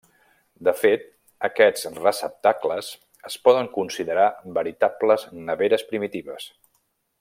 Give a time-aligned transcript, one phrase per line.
[0.67, 1.03] De fet,
[1.49, 2.91] aquests receptacles
[3.31, 4.27] es poden considerar
[4.59, 6.53] veritables neveres primitives.